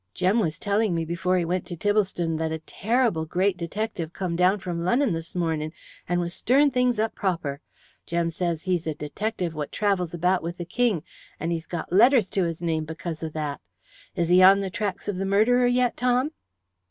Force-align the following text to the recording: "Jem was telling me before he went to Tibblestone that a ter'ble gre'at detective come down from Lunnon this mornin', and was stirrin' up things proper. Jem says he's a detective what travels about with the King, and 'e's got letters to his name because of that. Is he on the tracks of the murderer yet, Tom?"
"Jem 0.15 0.39
was 0.39 0.57
telling 0.57 0.95
me 0.95 1.05
before 1.05 1.37
he 1.37 1.45
went 1.45 1.67
to 1.67 1.77
Tibblestone 1.77 2.37
that 2.37 2.51
a 2.51 2.57
ter'ble 2.57 3.27
gre'at 3.27 3.55
detective 3.55 4.13
come 4.13 4.35
down 4.35 4.57
from 4.57 4.83
Lunnon 4.83 5.13
this 5.13 5.35
mornin', 5.35 5.73
and 6.09 6.19
was 6.19 6.33
stirrin' 6.33 6.69
up 6.69 6.73
things 6.73 6.99
proper. 7.13 7.61
Jem 8.07 8.31
says 8.31 8.63
he's 8.63 8.87
a 8.87 8.95
detective 8.95 9.53
what 9.53 9.71
travels 9.71 10.11
about 10.11 10.41
with 10.41 10.57
the 10.57 10.65
King, 10.65 11.03
and 11.39 11.53
'e's 11.53 11.67
got 11.67 11.93
letters 11.93 12.27
to 12.29 12.45
his 12.45 12.63
name 12.63 12.83
because 12.83 13.21
of 13.21 13.33
that. 13.33 13.61
Is 14.15 14.29
he 14.29 14.41
on 14.41 14.61
the 14.61 14.71
tracks 14.71 15.07
of 15.07 15.17
the 15.17 15.23
murderer 15.25 15.67
yet, 15.67 15.95
Tom?" 15.97 16.31